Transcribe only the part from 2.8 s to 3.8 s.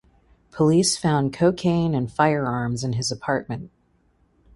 in his apartment.